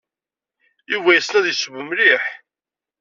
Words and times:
Yuba 0.91 1.09
yessen 1.15 1.37
ad 1.39 1.45
yesseww 1.47 1.79
mliḥ. 1.83 2.23